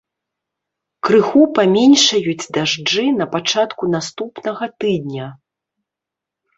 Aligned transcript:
Крыху 1.07 1.43
паменшаюць 1.59 2.49
дажджы 2.59 3.05
на 3.21 3.25
пачатку 3.37 3.83
наступнага 3.95 4.75
тыдня. 4.83 5.33